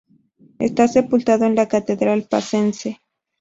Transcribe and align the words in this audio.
Está 0.57 0.87
sepultado 0.87 1.45
en 1.45 1.53
la 1.53 1.67
catedral 1.67 2.23
pacense. 2.27 2.99